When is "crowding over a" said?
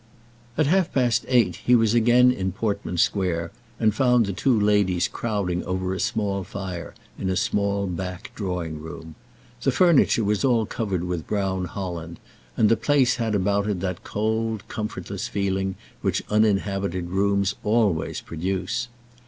5.07-5.99